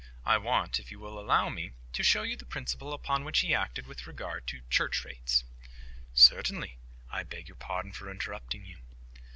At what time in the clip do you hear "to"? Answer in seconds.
1.93-2.01, 4.47-4.61